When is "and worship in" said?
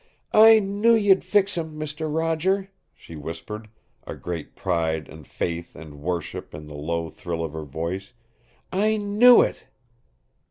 5.75-6.65